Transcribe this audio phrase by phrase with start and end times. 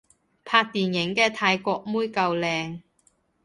[0.45, 2.81] 拍電影嘅泰國妹夠靚